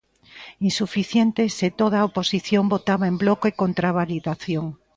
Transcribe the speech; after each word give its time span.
Insuficientes 0.69 1.49
se 1.59 1.67
toda 1.79 1.97
a 1.99 2.05
oposición 2.09 2.63
votaba 2.75 3.05
en 3.11 3.15
bloque 3.23 3.49
contra 3.61 3.85
a 3.89 3.97
validación. 4.01 4.65